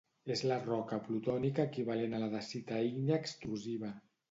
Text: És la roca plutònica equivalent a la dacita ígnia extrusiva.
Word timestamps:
És 0.35 0.39
la 0.51 0.55
roca 0.61 0.97
plutònica 1.07 1.67
equivalent 1.69 2.17
a 2.17 2.23
la 2.25 2.31
dacita 2.33 2.83
ígnia 2.91 3.21
extrusiva. 3.23 3.95